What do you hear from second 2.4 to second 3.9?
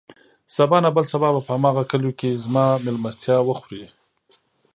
زما مېلمستيا وخورې.